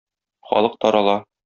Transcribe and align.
Халык 0.47 0.73
тарала. 0.81 1.17